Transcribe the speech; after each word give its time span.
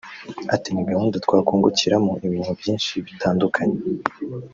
Ati 0.55 0.69
“Ni 0.71 0.83
gahunda 0.91 1.15
twakungukiramo 1.25 2.11
ibintu 2.25 2.51
byinshi 2.59 2.93
bitandukanye 3.05 3.77